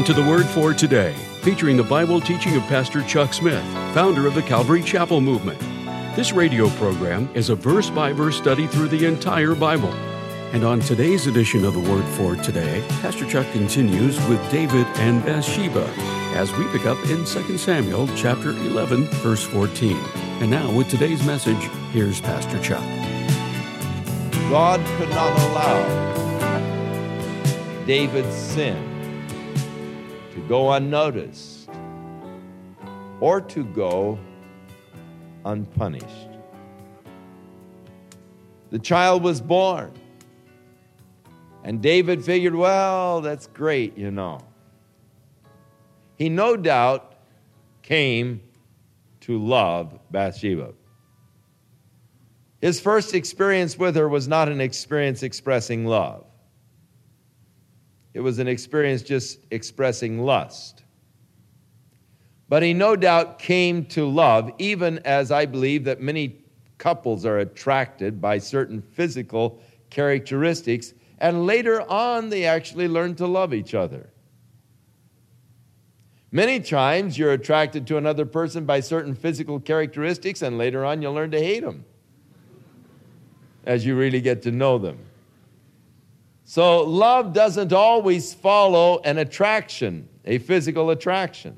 [0.00, 4.26] Welcome to the Word for Today, featuring the Bible teaching of Pastor Chuck Smith, founder
[4.26, 5.60] of the Calvary Chapel Movement.
[6.16, 9.92] This radio program is a verse by verse study through the entire Bible.
[10.54, 15.22] And on today's edition of the Word for Today, Pastor Chuck continues with David and
[15.22, 15.86] Bathsheba
[16.34, 19.98] as we pick up in 2 Samuel chapter 11, verse 14.
[20.40, 22.82] And now, with today's message, here's Pastor Chuck.
[24.48, 25.84] God could not allow
[27.84, 28.89] David's sin
[30.50, 31.70] go unnoticed
[33.20, 34.18] or to go
[35.44, 36.28] unpunished.
[38.70, 39.92] The child was born,
[41.62, 44.40] and David figured, well, that's great, you know.
[46.16, 47.14] He no doubt
[47.82, 48.42] came
[49.20, 50.72] to love Bathsheba.
[52.60, 56.24] His first experience with her was not an experience expressing love.
[58.12, 60.82] It was an experience just expressing lust.
[62.48, 66.40] But he no doubt came to love, even as I believe that many
[66.78, 73.54] couples are attracted by certain physical characteristics, and later on they actually learn to love
[73.54, 74.10] each other.
[76.32, 81.14] Many times you're attracted to another person by certain physical characteristics, and later on you'll
[81.14, 81.84] learn to hate them
[83.64, 84.98] as you really get to know them.
[86.50, 91.56] So, love doesn't always follow an attraction, a physical attraction.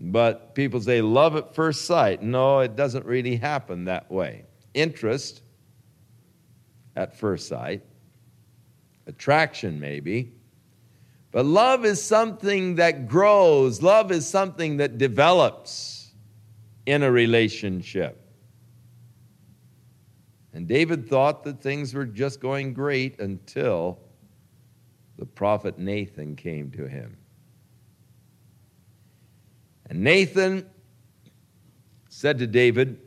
[0.00, 2.22] But people say love at first sight.
[2.22, 4.46] No, it doesn't really happen that way.
[4.72, 5.42] Interest
[6.96, 7.82] at first sight,
[9.06, 10.32] attraction maybe.
[11.30, 16.14] But love is something that grows, love is something that develops
[16.86, 18.21] in a relationship.
[20.52, 23.98] And David thought that things were just going great until
[25.16, 27.16] the prophet Nathan came to him.
[29.88, 30.66] And Nathan
[32.08, 33.00] said to David,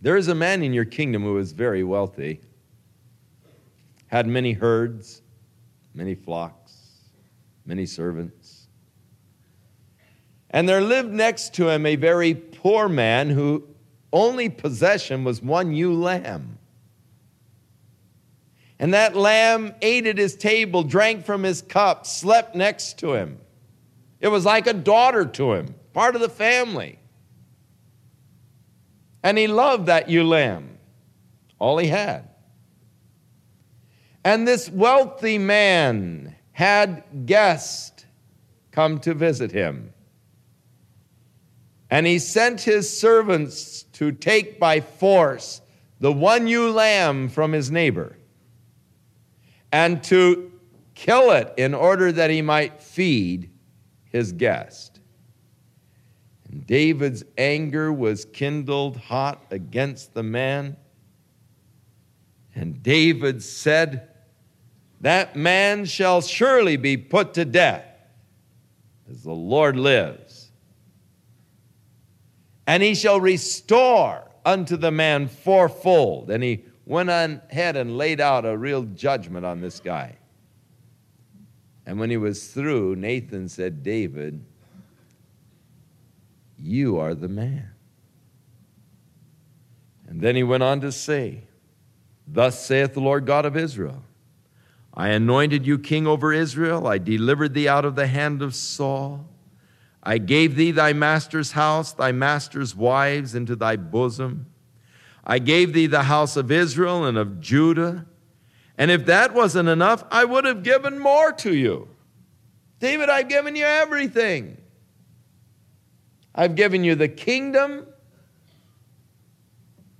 [0.00, 2.40] There is a man in your kingdom who is very wealthy,
[4.08, 5.22] had many herds,
[5.94, 6.72] many flocks,
[7.64, 8.66] many servants.
[10.50, 13.66] And there lived next to him a very poor man who
[14.12, 16.58] only possession was one ewe lamb.
[18.78, 23.38] And that lamb ate at his table, drank from his cup, slept next to him.
[24.20, 26.98] It was like a daughter to him, part of the family.
[29.22, 30.78] And he loved that ewe lamb,
[31.58, 32.28] all he had.
[34.24, 38.04] And this wealthy man had guests
[38.70, 39.92] come to visit him.
[41.90, 45.60] And he sent his servants to take by force
[46.00, 48.18] the one ewe lamb from his neighbor
[49.70, 50.50] and to
[50.96, 53.48] kill it in order that he might feed
[54.10, 54.98] his guest.
[56.50, 60.76] And David's anger was kindled hot against the man.
[62.56, 64.08] And David said,
[65.00, 67.86] That man shall surely be put to death,
[69.08, 70.31] as the Lord lives
[72.66, 76.30] and he shall restore unto the man fourfold.
[76.30, 80.16] And he went on ahead and laid out a real judgment on this guy.
[81.86, 84.44] And when he was through, Nathan said, David,
[86.56, 87.70] you are the man.
[90.06, 91.44] And then he went on to say,
[92.26, 94.04] Thus saith the Lord God of Israel
[94.94, 99.26] I anointed you king over Israel, I delivered thee out of the hand of Saul.
[100.02, 104.46] I gave thee thy master's house, thy master's wives into thy bosom.
[105.24, 108.06] I gave thee the house of Israel and of Judah.
[108.76, 111.88] And if that wasn't enough, I would have given more to you.
[112.80, 114.56] David, I've given you everything.
[116.34, 117.86] I've given you the kingdom.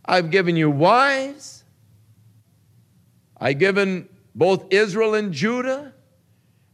[0.04, 1.62] I've given you wives.
[3.38, 5.93] I've given both Israel and Judah.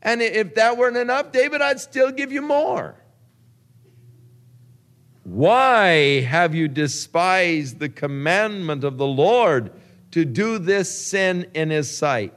[0.00, 2.97] And if that weren't enough, David, I'd still give you more.
[5.28, 9.72] Why have you despised the commandment of the Lord
[10.12, 12.32] to do this sin in his sight?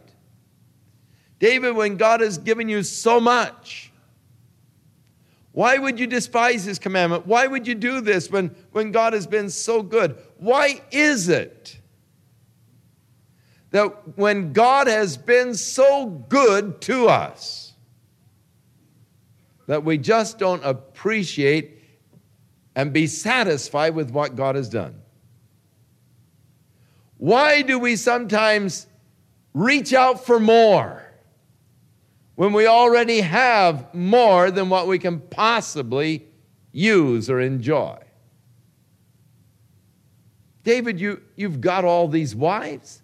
[1.39, 3.93] David, when God has given you so much,
[5.53, 7.25] why would you despise his commandment?
[7.25, 10.17] Why would you do this when, when God has been so good?
[10.37, 11.79] Why is it
[13.69, 17.73] that when God has been so good to us,
[19.67, 21.80] that we just don't appreciate
[22.75, 24.95] and be satisfied with what God has done.
[27.17, 28.87] Why do we sometimes
[29.53, 31.01] reach out for more?
[32.41, 36.25] when we already have more than what we can possibly
[36.71, 37.99] use or enjoy?
[40.63, 43.03] David, you, you've got all these wives.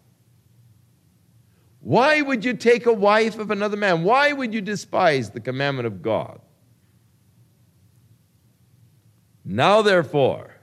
[1.81, 4.04] Why would you take a wife of another man?
[4.04, 6.40] Why would you despise the commandment of God?
[9.50, 10.58] Now, therefore,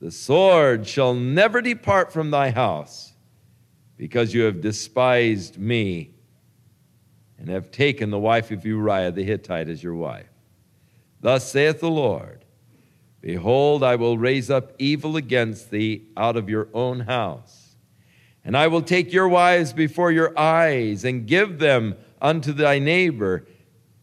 [0.00, 3.12] the sword shall never depart from thy house,
[3.98, 6.14] because you have despised me
[7.38, 10.30] and have taken the wife of Uriah the Hittite as your wife.
[11.20, 12.46] Thus saith the Lord
[13.20, 17.76] Behold, I will raise up evil against thee out of your own house,
[18.42, 23.46] and I will take your wives before your eyes and give them unto thy neighbor,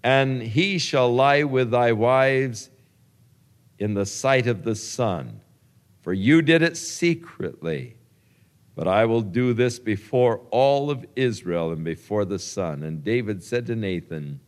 [0.04, 2.70] and he shall lie with thy wives
[3.81, 5.42] in the sight of the sun.
[6.01, 7.95] For you did it secretly.
[8.75, 12.83] But I will do this before all of Israel and before the sun.
[12.83, 14.39] And David said to Nathan,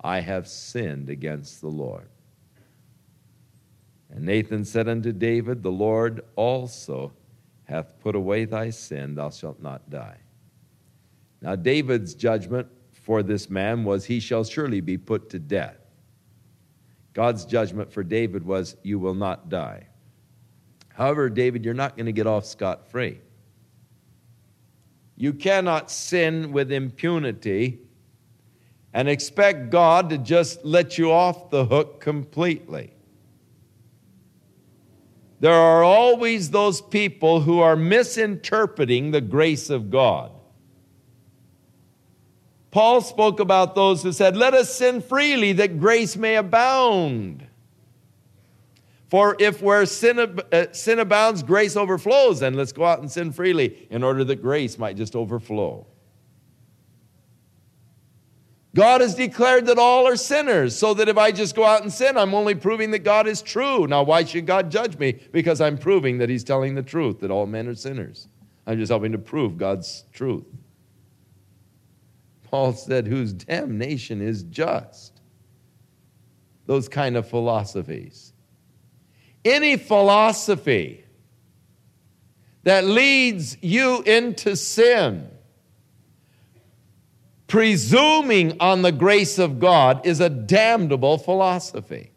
[0.00, 2.08] I have sinned against the Lord.
[4.10, 7.12] And Nathan said unto David, The Lord also
[7.64, 10.18] hath put away thy sin, thou shalt not die.
[11.40, 15.79] Now, David's judgment for this man was, He shall surely be put to death.
[17.12, 19.86] God's judgment for David was, You will not die.
[20.94, 23.18] However, David, you're not going to get off scot free.
[25.16, 27.80] You cannot sin with impunity
[28.92, 32.92] and expect God to just let you off the hook completely.
[35.40, 40.32] There are always those people who are misinterpreting the grace of God.
[42.70, 47.46] Paul spoke about those who said, Let us sin freely that grace may abound.
[49.08, 50.20] For if where sin,
[50.52, 54.40] uh, sin abounds, grace overflows, then let's go out and sin freely in order that
[54.40, 55.84] grace might just overflow.
[58.72, 61.92] God has declared that all are sinners, so that if I just go out and
[61.92, 63.88] sin, I'm only proving that God is true.
[63.88, 65.18] Now, why should God judge me?
[65.32, 68.28] Because I'm proving that He's telling the truth, that all men are sinners.
[68.64, 70.44] I'm just helping to prove God's truth.
[72.50, 75.20] Paul said, whose damnation is just.
[76.66, 78.32] Those kind of philosophies.
[79.44, 81.04] Any philosophy
[82.64, 85.28] that leads you into sin,
[87.46, 92.10] presuming on the grace of God, is a damnable philosophy.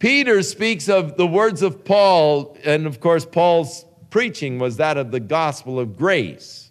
[0.00, 5.12] Peter speaks of the words of Paul, and of course, Paul's preaching was that of
[5.12, 6.67] the gospel of grace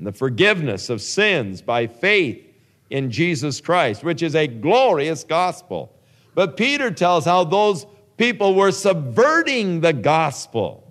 [0.00, 2.42] and the forgiveness of sins by faith
[2.88, 5.94] in Jesus Christ, which is a glorious gospel.
[6.34, 7.84] But Peter tells how those
[8.16, 10.90] people were subverting the gospel,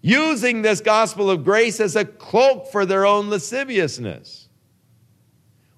[0.00, 4.48] using this gospel of grace as a cloak for their own lasciviousness.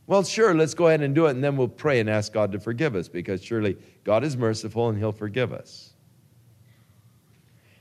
[0.06, 2.52] Well, sure, let's go ahead and do it, and then we'll pray and ask God
[2.52, 5.93] to forgive us because surely God is merciful and He'll forgive us.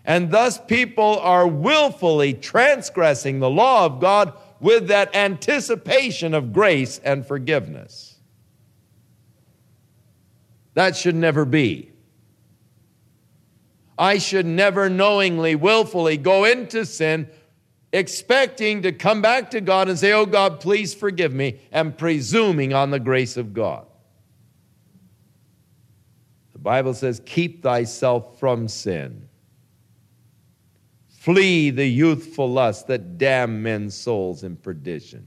[0.06, 7.00] And thus, people are willfully transgressing the law of God with that anticipation of grace
[7.00, 8.18] and forgiveness.
[10.74, 11.92] That should never be.
[13.98, 17.30] I should never knowingly, willfully go into sin
[17.94, 22.74] expecting to come back to God and say, Oh God, please forgive me, and presuming
[22.74, 23.86] on the grace of God.
[26.54, 29.30] The Bible says, Keep thyself from sin.
[31.24, 35.26] Flee the youthful lusts that damn men's souls in perdition.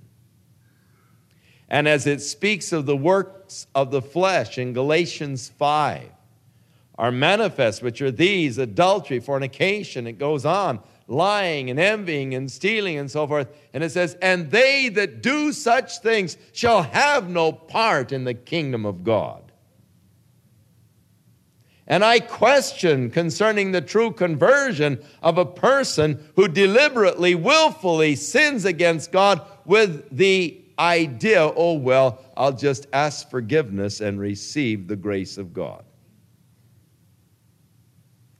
[1.70, 6.10] And as it speaks of the works of the flesh in Galatians 5,
[6.98, 12.98] are manifest, which are these adultery, fornication, it goes on, lying and envying and stealing
[12.98, 13.48] and so forth.
[13.72, 18.34] And it says, And they that do such things shall have no part in the
[18.34, 19.45] kingdom of God.
[21.88, 29.12] And I question concerning the true conversion of a person who deliberately, willfully sins against
[29.12, 35.54] God with the idea, oh, well, I'll just ask forgiveness and receive the grace of
[35.54, 35.84] God.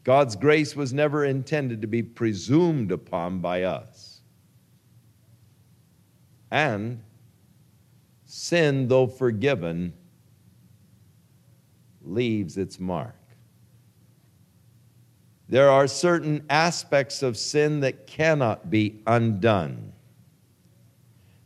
[0.03, 4.21] God's grace was never intended to be presumed upon by us.
[6.51, 7.03] And
[8.25, 9.93] sin, though forgiven,
[12.03, 13.17] leaves its mark.
[15.49, 19.93] There are certain aspects of sin that cannot be undone.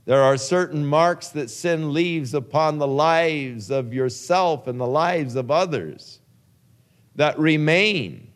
[0.07, 5.37] There are certain marks that sin leaves upon the lives of yourself and the lives
[5.37, 6.21] of others
[7.17, 8.33] that remain.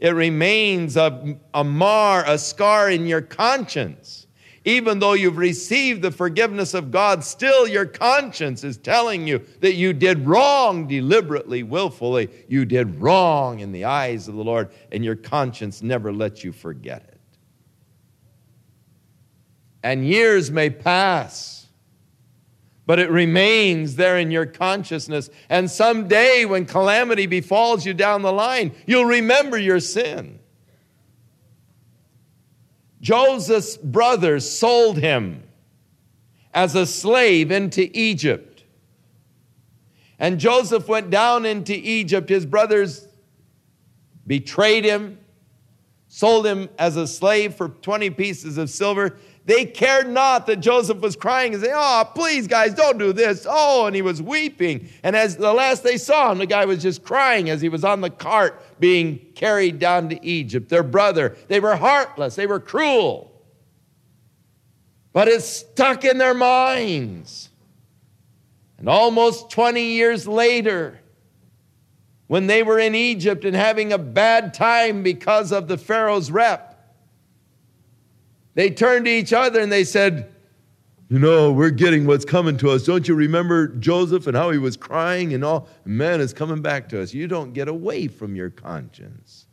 [0.00, 4.23] It remains a, a mar, a scar in your conscience.
[4.64, 9.74] Even though you've received the forgiveness of God, still your conscience is telling you that
[9.74, 12.30] you did wrong deliberately, willfully.
[12.48, 16.52] You did wrong in the eyes of the Lord, and your conscience never lets you
[16.52, 17.20] forget it.
[19.82, 21.66] And years may pass,
[22.86, 25.28] but it remains there in your consciousness.
[25.50, 30.38] And someday, when calamity befalls you down the line, you'll remember your sin.
[33.04, 35.42] Joseph's brothers sold him
[36.54, 38.64] as a slave into Egypt.
[40.18, 42.30] And Joseph went down into Egypt.
[42.30, 43.06] His brothers
[44.26, 45.18] betrayed him,
[46.08, 49.18] sold him as a slave for 20 pieces of silver.
[49.46, 53.46] They cared not that Joseph was crying and saying, Oh, please, guys, don't do this.
[53.48, 54.88] Oh, and he was weeping.
[55.02, 57.84] And as the last they saw him, the guy was just crying as he was
[57.84, 60.70] on the cart being carried down to Egypt.
[60.70, 63.30] Their brother, they were heartless, they were cruel.
[65.12, 67.50] But it stuck in their minds.
[68.78, 71.00] And almost 20 years later,
[72.26, 76.73] when they were in Egypt and having a bad time because of the Pharaoh's rep,
[78.54, 80.32] they turned to each other and they said,
[81.08, 82.84] You know, we're getting what's coming to us.
[82.84, 85.68] Don't you remember Joseph and how he was crying and all?
[85.84, 87.12] Man is coming back to us.
[87.12, 89.46] You don't get away from your conscience.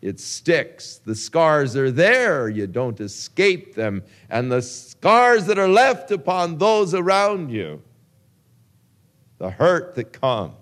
[0.00, 0.98] It sticks.
[0.98, 2.48] The scars are there.
[2.48, 4.04] You don't escape them.
[4.30, 7.82] And the scars that are left upon those around you,
[9.38, 10.54] the hurt that comes.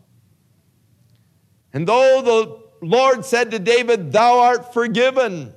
[1.73, 5.53] And though the Lord said to David, Thou art forgiven,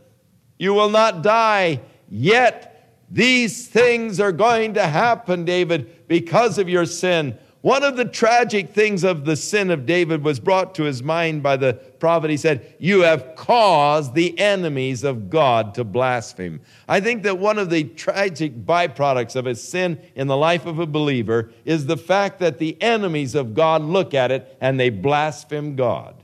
[0.59, 1.79] you will not die.
[2.09, 7.37] Yet these things are going to happen, David, because of your sin.
[7.61, 11.43] One of the tragic things of the sin of David was brought to his mind
[11.43, 12.29] by the prophet.
[12.29, 16.61] He said, You have caused the enemies of God to blaspheme.
[16.87, 20.79] I think that one of the tragic byproducts of a sin in the life of
[20.79, 24.89] a believer is the fact that the enemies of God look at it and they
[24.89, 26.18] blaspheme God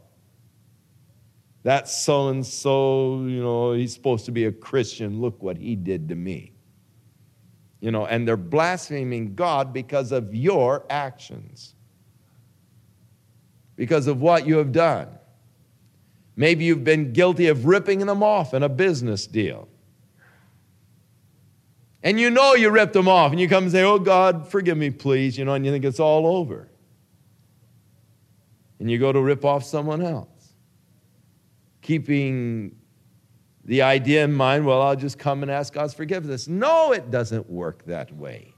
[1.65, 5.19] that so and so, you know, he's supposed to be a Christian.
[5.19, 6.51] Look what he did to me.
[7.79, 11.73] You know, and they're blaspheming God because of your actions,
[13.75, 15.07] because of what you have done.
[16.35, 19.67] Maybe you've been guilty of ripping them off in a business deal.
[22.03, 24.77] And you know you ripped them off, and you come and say, Oh God, forgive
[24.77, 26.69] me, please, you know, and you think it's all over.
[28.79, 30.34] And you go to rip off someone else
[31.85, 32.75] keeping
[33.63, 36.47] the idea in mind, well, I'll just come and ask God's forgiveness.
[36.47, 38.55] No, it doesn't work that way.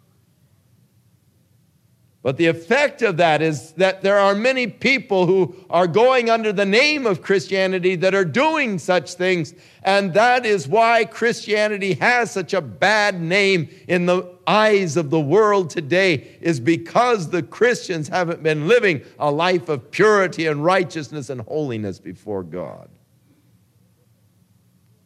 [2.24, 6.52] But the effect of that is that there are many people who are going under
[6.52, 9.54] the name of Christianity that are doing such things.
[9.84, 15.22] And that is why Christianity has such a bad name in the eyes of the
[15.22, 21.30] world today, is because the Christians haven't been living a life of purity and righteousness
[21.30, 22.90] and holiness before God.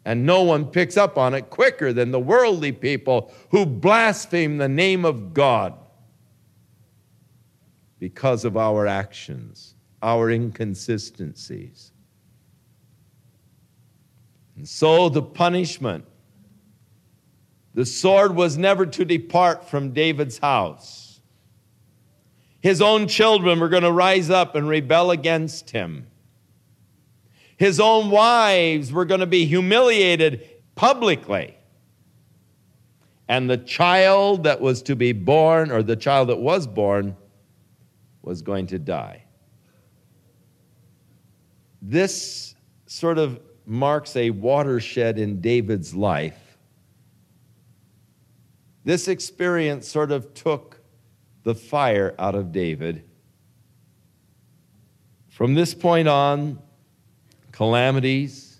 [0.03, 4.69] And no one picks up on it quicker than the worldly people who blaspheme the
[4.69, 5.75] name of God
[7.99, 11.91] because of our actions, our inconsistencies.
[14.55, 16.05] And so the punishment,
[17.75, 21.21] the sword was never to depart from David's house.
[22.59, 26.07] His own children were going to rise up and rebel against him.
[27.61, 31.55] His own wives were going to be humiliated publicly.
[33.27, 37.15] And the child that was to be born, or the child that was born,
[38.23, 39.25] was going to die.
[41.83, 42.55] This
[42.87, 46.57] sort of marks a watershed in David's life.
[48.85, 50.81] This experience sort of took
[51.43, 53.03] the fire out of David.
[55.29, 56.57] From this point on,
[57.61, 58.59] calamities,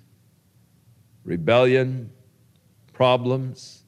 [1.23, 2.07] rebellion,
[2.93, 3.81] problems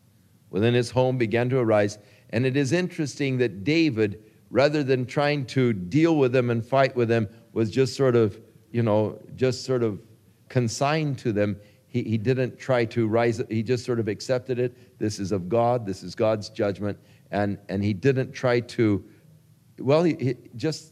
[0.50, 2.00] within his home began to arise.
[2.32, 6.96] And it is interesting that David, rather than trying to deal with them and fight
[6.96, 8.41] with them, was just sort of,
[8.72, 10.01] you know, just sort of
[10.50, 11.60] consigned to them.
[11.86, 14.98] He, he didn't try to rise, he just sort of accepted it.
[14.98, 16.98] This is of God, this is God's judgment.
[17.29, 19.05] And, and he didn't try to,
[19.77, 20.91] well, he, he just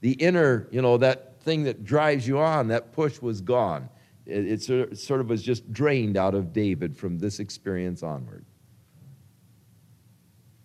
[0.00, 3.88] the inner, you know, that thing that drives you on, that push was gone.
[4.26, 8.44] It, it sort of was just drained out of David from this experience onward.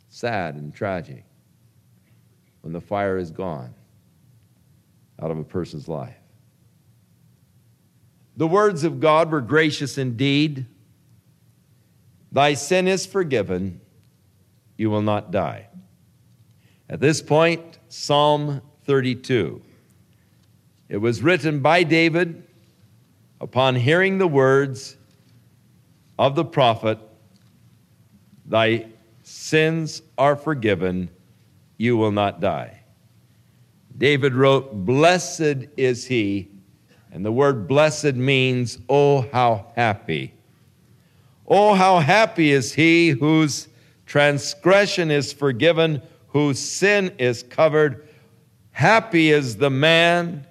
[0.09, 1.23] Sad and tragic
[2.61, 3.73] when the fire is gone
[5.21, 6.17] out of a person's life.
[8.35, 10.65] The words of God were gracious indeed.
[12.29, 13.79] Thy sin is forgiven,
[14.75, 15.69] you will not die.
[16.89, 19.61] At this point, Psalm 32.
[20.89, 22.43] It was written by David
[23.39, 24.97] upon hearing the words
[26.17, 26.99] of the prophet,
[28.45, 28.87] Thy
[29.23, 31.09] sins are forgiven,
[31.77, 32.81] you will not die.
[33.97, 36.49] David wrote, Blessed is he,
[37.11, 40.33] and the word blessed means, Oh, how happy.
[41.47, 43.67] Oh, how happy is he whose
[44.05, 48.07] transgression is forgiven, whose sin is covered.
[48.71, 50.45] Happy is the man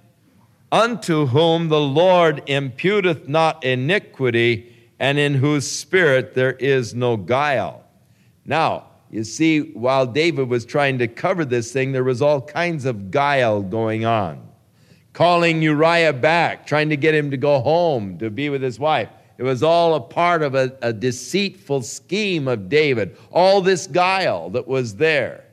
[0.72, 7.84] unto whom the Lord imputeth not iniquity, and in whose spirit there is no guile.
[8.46, 12.86] Now, you see, while David was trying to cover this thing, there was all kinds
[12.86, 14.48] of guile going on.
[15.12, 19.10] Calling Uriah back, trying to get him to go home to be with his wife.
[19.36, 23.18] It was all a part of a, a deceitful scheme of David.
[23.30, 25.44] All this guile that was there.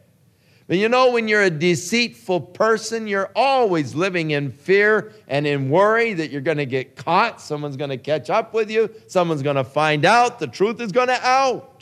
[0.70, 6.14] You know, when you're a deceitful person, you're always living in fear and in worry
[6.14, 7.42] that you're going to get caught.
[7.42, 8.94] Someone's going to catch up with you.
[9.08, 10.38] Someone's going to find out.
[10.38, 11.79] The truth is going to out.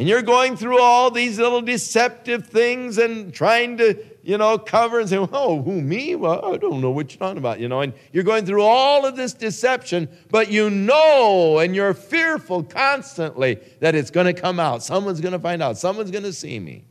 [0.00, 4.98] And you're going through all these little deceptive things and trying to, you know, cover
[4.98, 6.14] and say, oh, who, me?
[6.14, 7.82] Well, I don't know what you're talking about, you know.
[7.82, 13.58] And you're going through all of this deception, but you know and you're fearful constantly
[13.80, 14.82] that it's going to come out.
[14.82, 15.76] Someone's going to find out.
[15.76, 16.86] Someone's going to see me.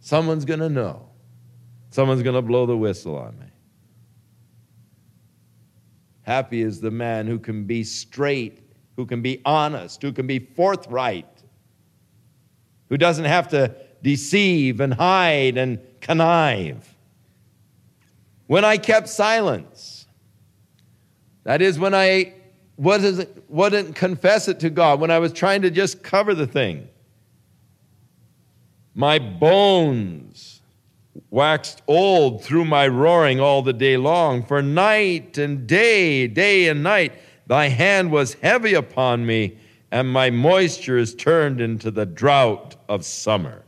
[0.00, 1.10] Someone's going to know.
[1.90, 3.46] Someone's going to blow the whistle on me.
[6.22, 8.62] Happy is the man who can be straight,
[8.96, 11.33] who can be honest, who can be forthright
[12.94, 16.94] who doesn't have to deceive and hide and connive.
[18.46, 20.06] When I kept silence,
[21.42, 22.34] that is, when I
[22.76, 26.86] wasn't, wouldn't confess it to God, when I was trying to just cover the thing,
[28.94, 30.62] my bones
[31.30, 34.44] waxed old through my roaring all the day long.
[34.44, 37.12] For night and day, day and night,
[37.48, 39.58] thy hand was heavy upon me
[39.94, 43.62] and my moisture is turned into the drought of summer.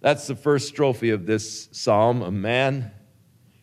[0.00, 2.22] That's the first strophe of this psalm.
[2.22, 2.90] A man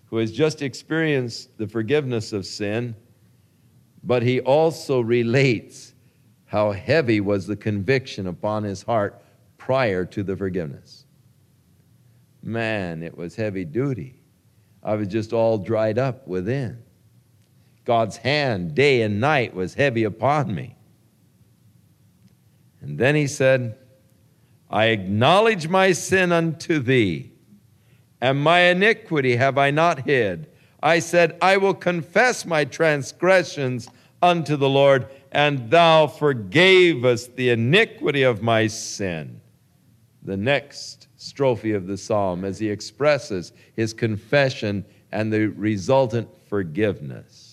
[0.05, 2.95] who has just experienced the forgiveness of sin,
[4.03, 5.95] but he also relates
[6.45, 9.23] how heavy was the conviction upon his heart
[9.57, 11.05] prior to the forgiveness.
[12.43, 14.21] Man, it was heavy duty.
[14.83, 16.83] I was just all dried up within.
[17.85, 20.75] God's hand day and night was heavy upon me.
[22.81, 23.77] And then he said,
[24.69, 27.31] I acknowledge my sin unto thee,
[28.19, 30.49] and my iniquity have I not hid.
[30.81, 33.87] I said, I will confess my transgressions
[34.21, 39.41] unto the Lord, and thou forgavest the iniquity of my sin.
[40.23, 47.52] The next strophe of the psalm as he expresses his confession and the resultant forgiveness.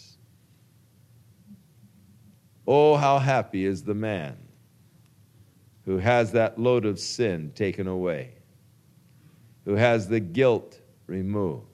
[2.66, 4.37] Oh, how happy is the man
[5.85, 8.35] who has that load of sin taken away,
[9.64, 11.66] who has the guilt removed.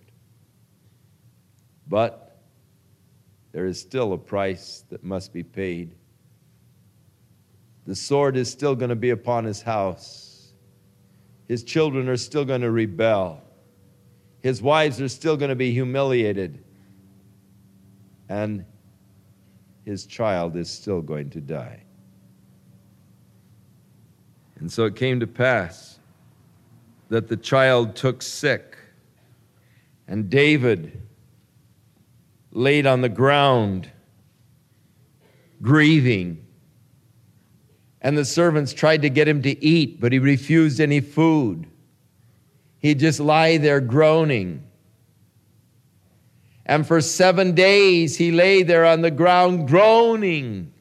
[1.88, 2.40] But
[3.53, 5.94] there is still a price that must be paid.
[7.87, 10.53] The sword is still going to be upon his house.
[11.49, 13.42] His children are still going to rebel.
[14.42, 16.62] His wives are still going to be humiliated.
[18.29, 18.64] And
[19.87, 21.81] his child is still going to die.
[24.59, 26.01] And so it came to pass
[27.09, 28.77] that the child took sick,
[30.09, 31.01] and David
[32.51, 33.88] laid on the ground,
[35.62, 36.44] grieving.
[38.01, 41.66] And the servants tried to get him to eat, but he refused any food.
[42.79, 44.65] He'd just lie there groaning.
[46.68, 50.72] And for seven days he lay there on the ground groaning,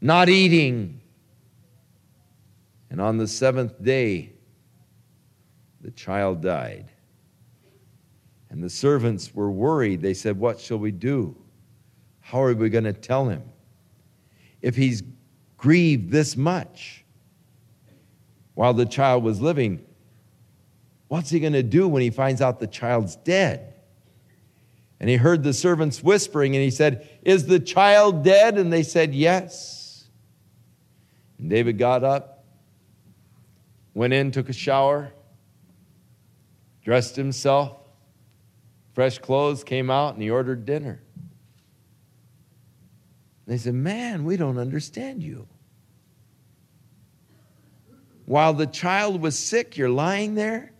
[0.00, 1.00] not eating.
[2.90, 4.32] And on the seventh day,
[5.80, 6.90] the child died.
[8.50, 10.02] And the servants were worried.
[10.02, 11.34] They said, What shall we do?
[12.20, 13.42] How are we going to tell him?
[14.60, 15.02] If he's
[15.56, 17.04] grieved this much
[18.52, 19.84] while the child was living,
[21.08, 23.73] what's he going to do when he finds out the child's dead?
[25.00, 28.58] And he heard the servants whispering, and he said, Is the child dead?
[28.58, 30.08] And they said, Yes.
[31.38, 32.44] And David got up,
[33.92, 35.12] went in, took a shower,
[36.82, 37.76] dressed himself,
[38.94, 41.02] fresh clothes, came out, and he ordered dinner.
[43.46, 45.46] They said, Man, we don't understand you.
[48.26, 50.72] While the child was sick, you're lying there,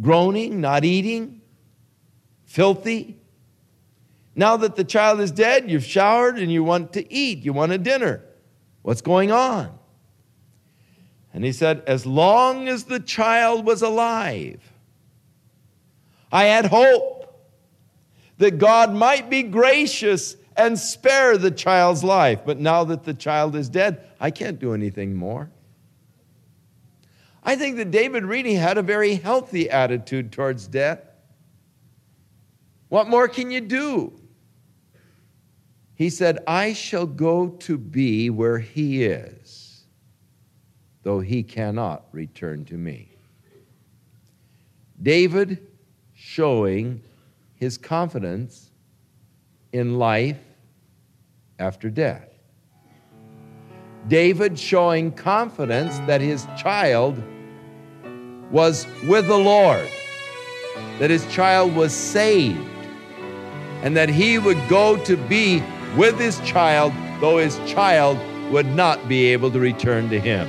[0.00, 1.42] groaning, not eating,
[2.46, 3.17] filthy.
[4.38, 7.72] Now that the child is dead, you've showered and you want to eat, you want
[7.72, 8.22] a dinner.
[8.82, 9.76] What's going on?
[11.34, 14.60] And he said, As long as the child was alive,
[16.30, 17.36] I had hope
[18.36, 22.42] that God might be gracious and spare the child's life.
[22.46, 25.50] But now that the child is dead, I can't do anything more.
[27.42, 31.00] I think that David really had a very healthy attitude towards death.
[32.88, 34.12] What more can you do?
[35.98, 39.82] He said, I shall go to be where he is,
[41.02, 43.08] though he cannot return to me.
[45.02, 45.66] David
[46.14, 47.02] showing
[47.56, 48.70] his confidence
[49.72, 50.38] in life
[51.58, 52.28] after death.
[54.06, 57.20] David showing confidence that his child
[58.52, 59.88] was with the Lord,
[61.00, 62.60] that his child was saved,
[63.82, 65.60] and that he would go to be
[65.96, 68.18] with his child, though his child
[68.50, 70.48] would not be able to return to him.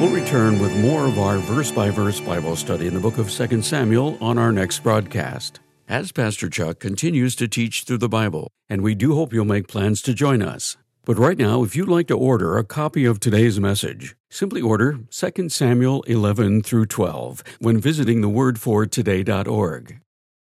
[0.00, 3.30] We'll return with more of our verse by verse Bible study in the book of
[3.30, 5.60] 2 Samuel on our next broadcast.
[5.88, 9.68] As Pastor Chuck continues to teach through the Bible, and we do hope you'll make
[9.68, 10.76] plans to join us.
[11.06, 14.98] But right now, if you'd like to order a copy of today's message, simply order
[15.08, 20.00] 2 Samuel 11 through 12 when visiting thewordfortoday.org.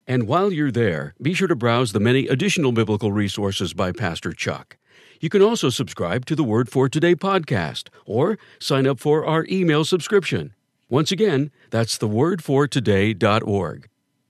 [0.07, 4.31] And while you're there, be sure to browse the many additional biblical resources by Pastor
[4.31, 4.77] Chuck.
[5.19, 9.45] You can also subscribe to the Word for Today podcast or sign up for our
[9.49, 10.53] email subscription.
[10.87, 13.89] Once again, that's thewordfortoday.org.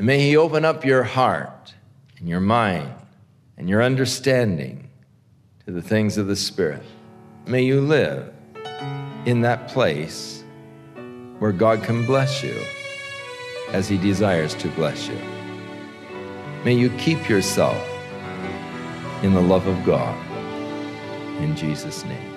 [0.00, 1.74] and may he open up your heart
[2.16, 2.90] and your mind
[3.58, 4.88] and your understanding
[5.66, 6.82] to the things of the Spirit.
[7.46, 8.32] May you live
[9.26, 10.42] in that place
[11.38, 12.58] where God can bless you
[13.72, 15.18] as he desires to bless you.
[16.64, 17.86] May you keep yourself
[19.22, 20.16] in the love of God.
[21.42, 22.29] In Jesus' name.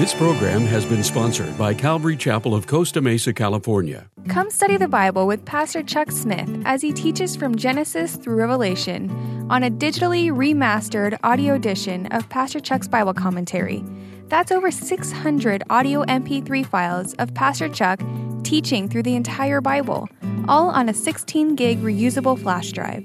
[0.00, 4.08] This program has been sponsored by Calvary Chapel of Costa Mesa, California.
[4.28, 9.10] Come study the Bible with Pastor Chuck Smith as he teaches from Genesis through Revelation
[9.50, 13.84] on a digitally remastered audio edition of Pastor Chuck's Bible commentary.
[14.28, 18.00] That's over 600 audio MP3 files of Pastor Chuck
[18.42, 20.08] teaching through the entire Bible,
[20.48, 23.04] all on a 16 gig reusable flash drive.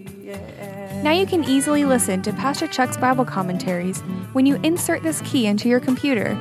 [1.03, 3.99] Now you can easily listen to Pastor Chuck's Bible commentaries
[4.31, 6.37] when you insert this key into your computer.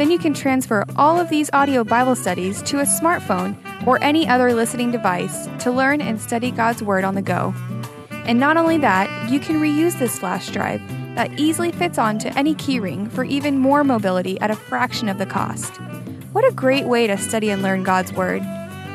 [0.00, 3.54] Then you can transfer all of these audio Bible studies to a smartphone
[3.86, 7.52] or any other listening device to learn and study God's Word on the go.
[8.10, 10.80] And not only that, you can reuse this flash drive
[11.16, 15.26] that easily fits onto any keyring for even more mobility at a fraction of the
[15.26, 15.76] cost.
[16.32, 18.42] What a great way to study and learn God's Word!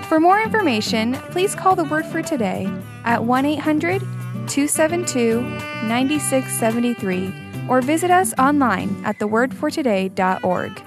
[0.09, 2.67] For more information, please call the Word for Today
[3.03, 3.99] at 1 800
[4.47, 7.31] 272 9673
[7.69, 10.81] or visit us online at thewordfortoday.org.